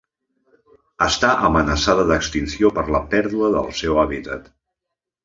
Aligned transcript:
Està 1.07 1.33
amenaçada 1.49 2.05
d'extinció 2.11 2.71
per 2.79 2.85
la 2.97 3.03
pèrdua 3.13 3.51
del 3.57 3.69
seu 3.83 4.01
hàbitat. 4.05 4.49